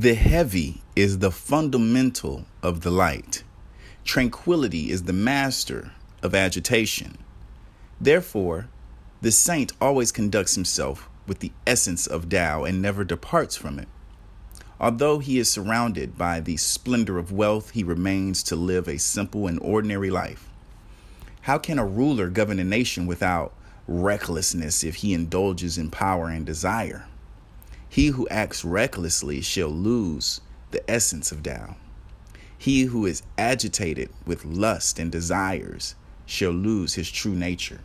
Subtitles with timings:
[0.00, 3.42] The heavy is the fundamental of the light.
[4.04, 5.90] Tranquility is the master
[6.22, 7.18] of agitation.
[8.00, 8.68] Therefore,
[9.22, 13.88] the saint always conducts himself with the essence of Tao and never departs from it.
[14.78, 19.48] Although he is surrounded by the splendor of wealth, he remains to live a simple
[19.48, 20.48] and ordinary life.
[21.40, 23.52] How can a ruler govern a nation without
[23.88, 27.08] recklessness if he indulges in power and desire?
[27.90, 30.42] He who acts recklessly shall lose
[30.72, 31.76] the essence of Tao.
[32.56, 35.94] He who is agitated with lust and desires
[36.26, 37.80] shall lose his true nature.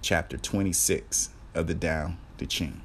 [0.00, 2.80] Chapter 26 of the Tao Te Ching.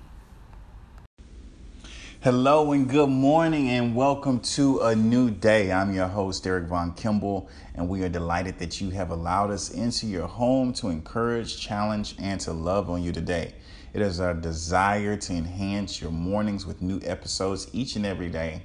[2.19, 5.71] Hello and good morning, and welcome to a new day.
[5.71, 9.71] I'm your host, Derek Von Kimble, and we are delighted that you have allowed us
[9.71, 13.55] into your home to encourage, challenge, and to love on you today.
[13.93, 18.61] It is our desire to enhance your mornings with new episodes each and every day.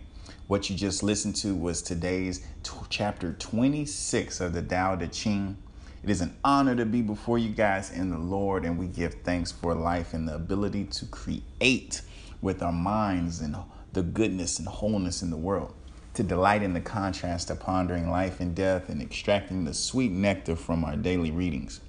[0.47, 5.57] What you just listened to was today's t- chapter 26 of the Tao Te Ching.
[6.05, 9.15] It is an honor to be before you guys in the Lord, and we give
[9.25, 12.03] thanks for life and the ability to create
[12.41, 13.57] with our minds and
[13.95, 15.75] the goodness and wholeness in the world,
[16.15, 20.55] to delight in the contrast of pondering life and death and extracting the sweet nectar
[20.55, 21.81] from our daily readings.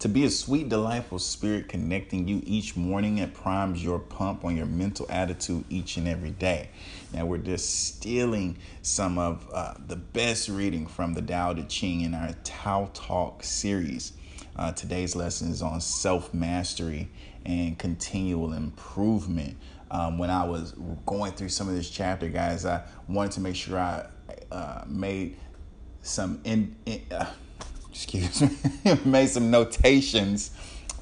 [0.00, 4.56] To be a sweet, delightful spirit connecting you each morning, it primes your pump on
[4.56, 6.70] your mental attitude each and every day.
[7.12, 12.00] Now, we're just stealing some of uh, the best reading from the Tao Te Ching
[12.00, 14.12] in our Tao Talk series.
[14.56, 17.08] Uh, today's lesson is on self mastery
[17.44, 19.56] and continual improvement.
[19.90, 20.72] Um, when I was
[21.06, 24.06] going through some of this chapter, guys, I wanted to make sure I
[24.50, 25.36] uh, made
[26.02, 27.26] some in, in uh,
[27.92, 30.50] excuse me, made some notations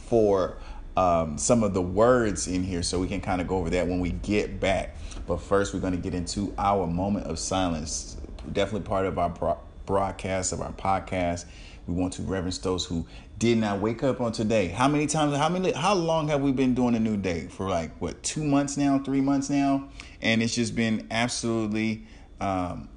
[0.08, 0.56] for
[0.96, 3.86] um, some of the words in here, so we can kind of go over that
[3.86, 4.96] when we get back.
[5.26, 8.16] But first, we're going to get into our moment of silence.
[8.52, 11.46] Definitely part of our broadcast of our podcast.
[11.86, 13.06] We want to reverence those who
[13.38, 14.68] did not wake up on today.
[14.68, 17.46] How many times, how many, how long have we been doing a new day?
[17.48, 19.88] For like, what, two months now, three months now?
[20.20, 22.06] And it's just been absolutely
[22.40, 22.88] um,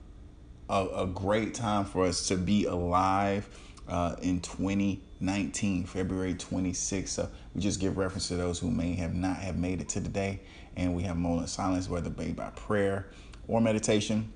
[0.70, 3.48] a, a, great time for us to be alive
[3.88, 7.08] uh, in 2019, February 26th.
[7.10, 10.00] So we just give reference to those who may have not have made it to
[10.00, 10.42] the day.
[10.76, 13.08] And we have moment of silence, whether be by prayer
[13.48, 14.32] or meditation.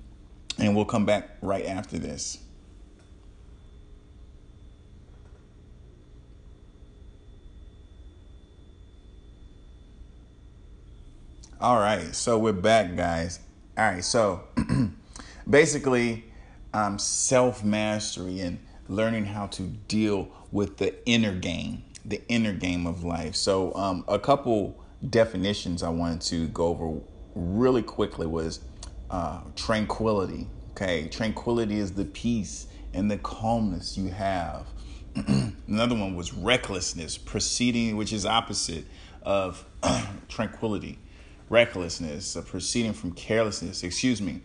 [0.58, 2.38] And we'll come back right after this.
[11.60, 13.40] All right, so we're back, guys.
[13.76, 14.44] All right, so
[15.50, 16.24] basically,
[16.72, 22.86] um, self mastery and learning how to deal with the inner game, the inner game
[22.86, 23.34] of life.
[23.34, 27.00] So, um, a couple definitions I wanted to go over
[27.34, 28.60] really quickly was
[29.10, 30.48] uh, tranquility.
[30.70, 34.66] Okay, tranquility is the peace and the calmness you have.
[35.66, 38.84] Another one was recklessness, proceeding, which is opposite
[39.22, 39.64] of
[40.28, 40.98] tranquility
[41.50, 44.40] recklessness, a proceeding from carelessness, excuse me,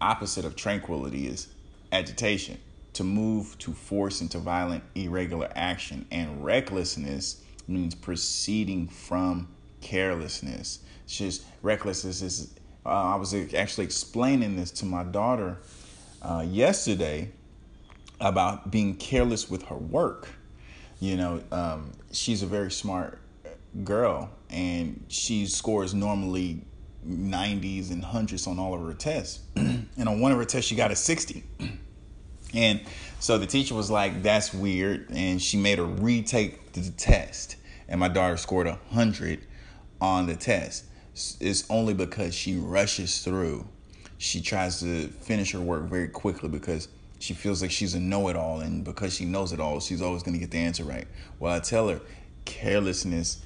[0.00, 1.48] opposite of tranquility is
[1.92, 2.58] agitation,
[2.98, 6.04] to move to force into violent, irregular action.
[6.10, 9.46] And recklessness means proceeding from
[9.80, 10.80] carelessness.
[11.04, 12.54] It's just recklessness is,
[12.84, 15.58] uh, I was actually explaining this to my daughter
[16.22, 17.30] uh, yesterday
[18.20, 20.30] about being careless with her work.
[20.98, 23.20] You know, um, she's a very smart
[23.84, 26.64] girl and she scores normally
[27.08, 29.38] 90s and hundreds on all of her tests.
[29.54, 31.44] and on one of her tests, she got a 60.
[32.54, 32.80] and
[33.20, 35.10] so the teacher was like, that's weird.
[35.10, 37.56] And she made her retake the test.
[37.88, 39.40] And my daughter scored a 100
[40.00, 40.84] on the test.
[41.40, 43.66] It's only because she rushes through.
[44.18, 48.28] She tries to finish her work very quickly because she feels like she's a know
[48.28, 48.60] it all.
[48.60, 51.08] And because she knows it all, she's always going to get the answer right.
[51.38, 52.00] Well, I tell her,
[52.44, 53.42] carelessness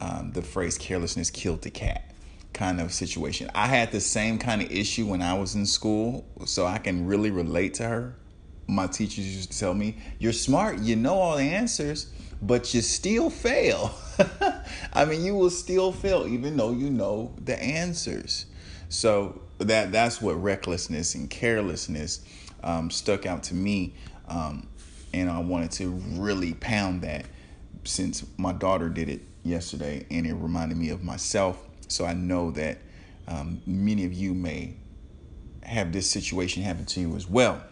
[0.00, 2.10] um, the phrase carelessness killed the cat
[2.52, 3.50] kind of situation.
[3.54, 7.06] I had the same kind of issue when I was in school, so I can
[7.06, 8.16] really relate to her.
[8.66, 12.80] My teachers used to tell me, You're smart, you know all the answers, but you
[12.80, 13.94] still fail.
[14.92, 18.46] I mean, you will still fail even though you know the answers.
[18.88, 22.20] So that that's what recklessness and carelessness
[22.62, 23.94] um, stuck out to me,
[24.28, 24.66] um,
[25.12, 27.26] and I wanted to really pound that
[27.84, 31.62] since my daughter did it yesterday, and it reminded me of myself.
[31.88, 32.78] So I know that
[33.28, 34.76] um, many of you may
[35.62, 37.62] have this situation happen to you as well.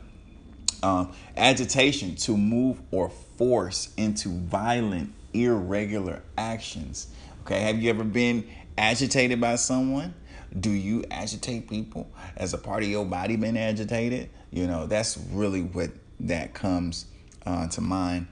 [0.82, 7.08] Um, agitation to move or force into violent, irregular actions.
[7.42, 8.48] Okay, have you ever been
[8.78, 10.14] agitated by someone?
[10.58, 12.10] Do you agitate people?
[12.36, 14.30] As a part of your body been agitated?
[14.50, 15.90] You know, that's really what
[16.20, 17.06] that comes
[17.46, 18.26] uh, to mind.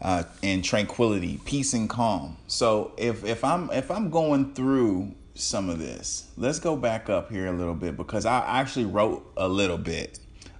[0.00, 2.36] Uh, and tranquility, peace and calm.
[2.46, 7.30] So if if I'm if I'm going through some of this, let's go back up
[7.30, 10.18] here a little bit because I actually wrote a little bit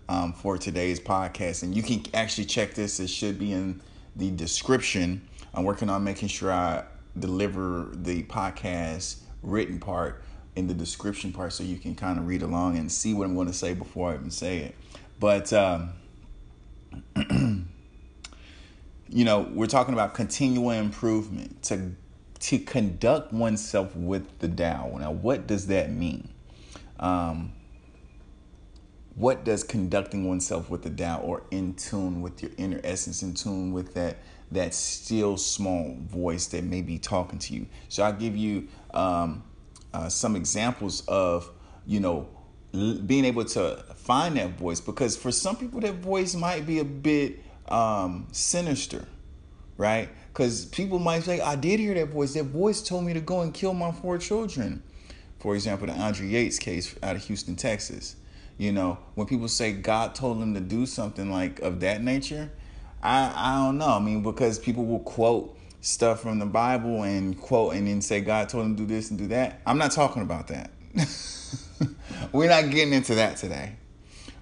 [0.09, 3.01] um, for today's podcast, and you can actually check this.
[3.01, 3.81] It should be in
[4.17, 5.27] the description.
[5.53, 6.85] I'm working on making sure I
[7.19, 10.23] deliver the podcast written part
[10.57, 13.35] in the description part so you can kind of read along and see what I'm
[13.35, 14.75] going to say before I even say it.
[15.19, 15.91] But, um,
[19.09, 21.93] you know, we're talking about continual improvement to
[22.41, 24.99] to conduct oneself with the Tao.
[24.99, 26.29] Now, what does that mean?
[27.01, 27.53] Um,
[29.15, 33.35] what does conducting oneself with the Tao or in tune with your inner essence, in
[33.35, 34.19] tune with that
[34.51, 37.67] that still small voice that may be talking to you?
[37.89, 39.45] So I'll give you um,
[39.93, 41.51] uh, some examples of
[41.87, 42.29] you know
[42.75, 46.81] l- being able to find that voice because for some people that voice might be
[46.81, 47.39] a bit
[47.69, 49.07] um, sinister,
[49.77, 50.09] right?
[50.33, 52.35] Because people might say, "I did hear that voice.
[52.35, 54.83] That voice told me to go and kill my four children."
[55.39, 58.17] For example, the Andrea Yates case out of Houston, Texas.
[58.57, 62.51] You know, when people say God told them to do something like of that nature,
[63.03, 63.89] I I don't know.
[63.89, 68.21] I mean, because people will quote stuff from the Bible and quote and then say
[68.21, 69.61] God told them to do this and do that.
[69.67, 70.71] I'm not talking about that.
[72.33, 73.77] we're not getting into that today.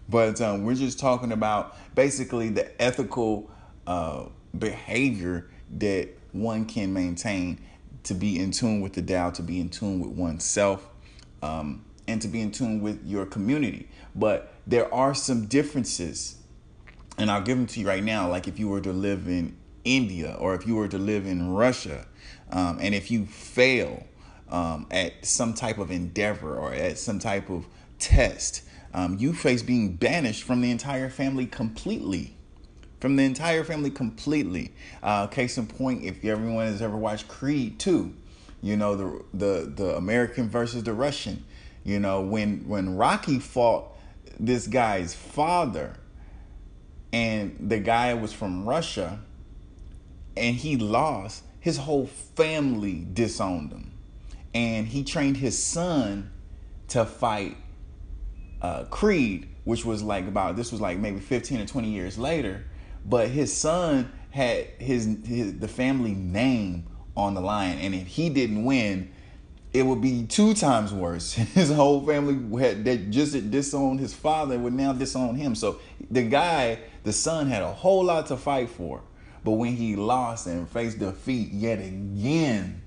[0.08, 3.50] But um, we're just talking about basically the ethical
[3.86, 4.26] uh,
[4.56, 7.60] behavior that one can maintain
[8.04, 10.88] to be in tune with the Tao, to be in tune with oneself,
[11.42, 13.88] um, and to be in tune with your community.
[14.14, 16.36] But there are some differences,
[17.18, 18.28] and I'll give them to you right now.
[18.28, 21.50] Like if you were to live in India or if you were to live in
[21.50, 22.06] Russia,
[22.50, 24.04] um, and if you fail
[24.50, 27.66] um, at some type of endeavor or at some type of
[27.98, 28.62] test,
[28.94, 32.34] um, you face being banished from the entire family completely.
[33.00, 34.72] From the entire family completely.
[35.02, 38.14] Uh, case in point, if everyone has ever watched Creed 2,
[38.62, 41.44] you know the the the American versus the Russian.
[41.84, 43.96] You know when when Rocky fought
[44.38, 45.96] this guy's father,
[47.12, 49.20] and the guy was from Russia,
[50.36, 53.92] and he lost, his whole family disowned him.
[54.54, 56.30] And he trained his son
[56.88, 57.56] to fight
[58.60, 62.64] uh, Creed, which was like about, this was like maybe 15 or 20 years later.
[63.04, 66.86] But his son had his, his the family name
[67.16, 67.78] on the line.
[67.78, 69.12] And if he didn't win,
[69.72, 71.32] it would be two times worse.
[71.54, 75.54] His whole family had just disowned his father would now disown him.
[75.54, 75.80] So
[76.10, 79.02] the guy, the son, had a whole lot to fight for.
[79.44, 82.82] But when he lost and faced defeat yet again,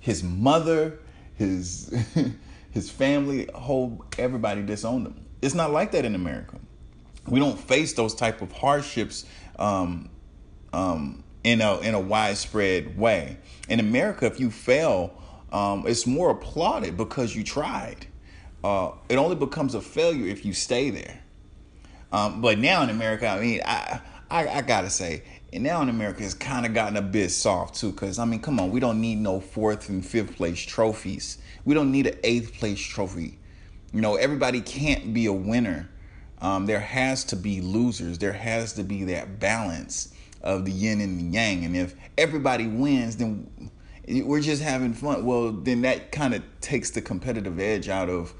[0.00, 0.98] his mother,
[1.36, 1.94] his
[2.70, 5.24] his family, whole everybody disowned him.
[5.42, 6.58] It's not like that in America.
[7.28, 9.24] We don't face those type of hardships
[9.58, 10.10] um,
[10.72, 13.36] um, in a in a widespread way.
[13.68, 15.20] In America, if you fail
[15.54, 18.06] um, it's more applauded because you tried.
[18.64, 21.20] Uh, it only becomes a failure if you stay there.
[22.12, 25.88] Um, but now in America, I mean, I, I, I gotta say, and now in
[25.88, 27.92] America, it's kind of gotten a bit soft too.
[27.92, 31.38] Cause I mean, come on, we don't need no fourth and fifth place trophies.
[31.64, 33.38] We don't need an eighth place trophy.
[33.92, 35.88] You know, everybody can't be a winner.
[36.40, 38.18] Um, there has to be losers.
[38.18, 41.64] There has to be that balance of the yin and the yang.
[41.64, 43.70] And if everybody wins, then
[44.08, 45.24] we're just having fun.
[45.24, 48.34] Well, then that kind of takes the competitive edge out of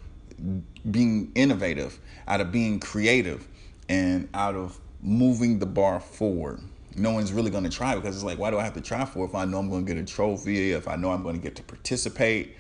[0.90, 3.48] being innovative, out of being creative,
[3.88, 6.60] and out of moving the bar forward.
[6.96, 9.04] No one's really going to try because it's like, why do I have to try
[9.04, 11.36] for if I know I'm going to get a trophy, if I know I'm going
[11.36, 12.56] to get to participate,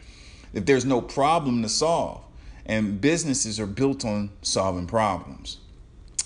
[0.52, 2.22] if there's no problem to solve?
[2.66, 5.58] And businesses are built on solving problems.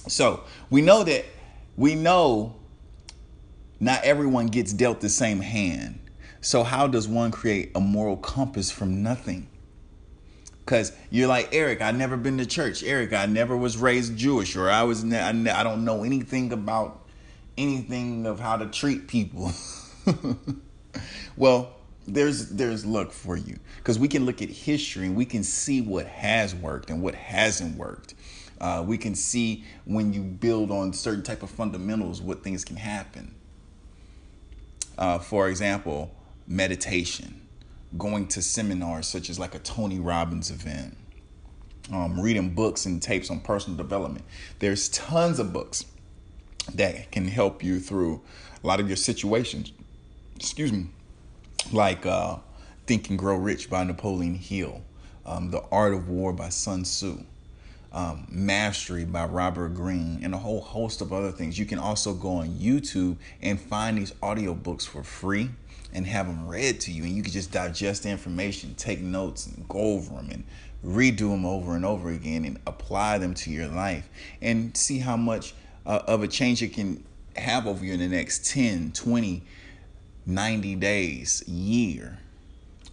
[0.06, 1.24] So we know that
[1.76, 2.56] we know
[3.80, 5.98] not everyone gets dealt the same hand.
[6.40, 9.48] So, how does one create a moral compass from nothing?
[10.64, 12.82] Because you're like, Eric, I never been to church.
[12.82, 16.04] Eric, I never was raised Jewish, or I was, ne- I, ne- I don't know
[16.04, 17.06] anything about
[17.56, 19.52] anything of how to treat people.
[21.36, 21.72] well,
[22.06, 25.80] there's there's luck for you because we can look at history and we can see
[25.80, 28.14] what has worked and what hasn't worked.
[28.60, 32.76] Uh, we can see when you build on certain type of fundamentals what things can
[32.76, 33.34] happen.
[34.96, 36.10] Uh, for example,
[36.48, 37.46] meditation,
[37.96, 40.96] going to seminars such as like a Tony Robbins event,
[41.92, 44.24] um, reading books and tapes on personal development.
[44.58, 45.84] There's tons of books
[46.74, 48.22] that can help you through
[48.62, 49.72] a lot of your situations.
[50.36, 50.86] Excuse me,
[51.72, 52.36] like uh,
[52.86, 54.82] Think and Grow Rich by Napoleon Hill.
[55.28, 57.22] um, The Art of War by Sun Tzu,
[57.92, 61.58] um, Mastery by Robert Greene, and a whole host of other things.
[61.58, 65.50] You can also go on YouTube and find these audiobooks for free
[65.92, 67.04] and have them read to you.
[67.04, 70.44] And you can just digest the information, take notes, and go over them and
[70.84, 74.08] redo them over and over again and apply them to your life
[74.40, 75.54] and see how much
[75.86, 77.02] uh, of a change it can
[77.36, 79.42] have over you in the next 10, 20,
[80.26, 82.18] 90 days, year.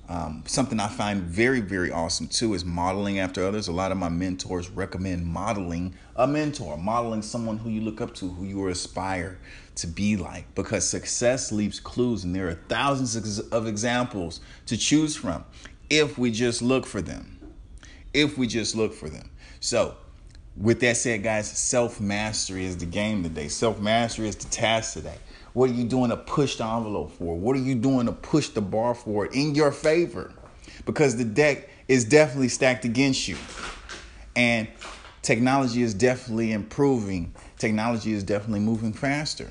[0.07, 3.67] Um, something I find very, very awesome too is modeling after others.
[3.67, 8.13] A lot of my mentors recommend modeling a mentor, modeling someone who you look up
[8.15, 9.39] to, who you aspire
[9.75, 15.15] to be like, because success leaves clues, and there are thousands of examples to choose
[15.15, 15.43] from
[15.89, 17.39] if we just look for them.
[18.13, 19.29] If we just look for them.
[19.59, 19.95] So,
[20.55, 23.49] with that said, guys, self mastery is the game today.
[23.49, 25.17] Self mastery is the task today.
[25.55, 27.33] What are you doing to push the envelope for?
[27.33, 30.33] What are you doing to push the bar for in your favor?
[30.85, 33.37] Because the deck is definitely stacked against you.
[34.35, 34.67] And
[35.21, 37.33] technology is definitely improving.
[37.57, 39.49] Technology is definitely moving faster.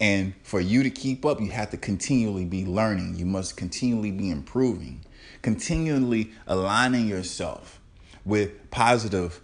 [0.00, 3.16] And for you to keep up, you have to continually be learning.
[3.16, 5.04] You must continually be improving,
[5.42, 7.80] continually aligning yourself
[8.24, 9.40] with positive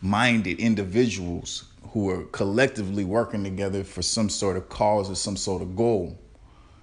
[0.00, 5.62] minded individuals who are collectively working together for some sort of cause or some sort
[5.62, 6.18] of goal?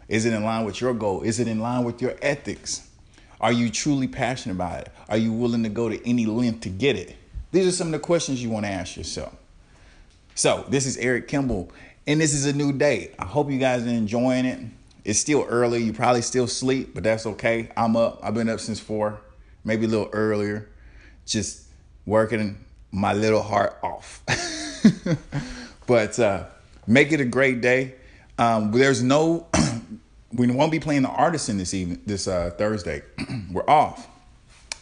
[0.08, 1.22] Is it in line with your goal?
[1.22, 2.88] Is it in line with your ethics?
[3.41, 4.91] Are you truly passionate about it?
[5.10, 7.18] Are you willing to go to any length to get it?
[7.51, 9.36] These are some of the questions you want to ask yourself.
[10.34, 11.70] So, this is Eric Kimble,
[12.08, 13.13] and this is a new day.
[13.20, 14.60] I hope you guys are enjoying it.
[15.03, 15.84] It's still early.
[15.84, 17.70] You probably still sleep, but that's okay.
[17.75, 18.22] I'm up.
[18.24, 19.20] I've been up since four,
[19.65, 20.70] maybe a little earlier,
[21.25, 21.63] just
[22.06, 22.63] working
[22.94, 24.24] my little heart off.
[25.88, 26.46] but uh,
[26.88, 27.96] make it a great day.
[28.38, 29.48] Um, there's no,
[30.34, 33.04] we won't be playing the Artisan this evening, this uh, Thursday.
[33.52, 34.08] We're off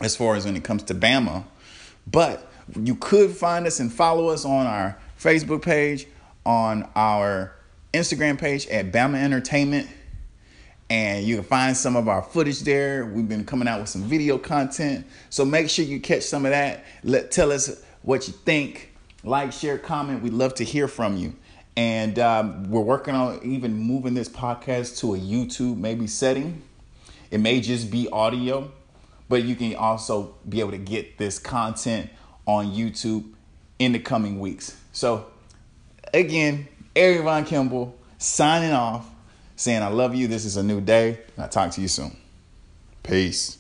[0.01, 1.44] as far as when it comes to Bama.
[2.08, 6.08] But you could find us and follow us on our Facebook page,
[6.46, 7.53] on our
[7.94, 9.88] Instagram page at Bama Entertainment.
[10.89, 13.06] And you can find some of our footage there.
[13.06, 15.06] We've been coming out with some video content.
[15.29, 16.84] So make sure you catch some of that.
[17.03, 18.88] Let tell us what you think
[19.23, 20.21] like, share, comment.
[20.23, 21.35] We'd love to hear from you.
[21.75, 26.61] And um, we're working on even moving this podcast to a YouTube maybe setting.
[27.31, 28.71] It may just be audio,
[29.29, 32.09] but you can also be able to get this content
[32.45, 33.31] on YouTube
[33.77, 34.75] in the coming weeks.
[34.91, 35.27] So,
[36.13, 39.07] again, Eric Von Kimble signing off,
[39.55, 40.27] saying I love you.
[40.27, 41.19] This is a new day.
[41.38, 42.17] I'll talk to you soon.
[43.03, 43.59] Peace.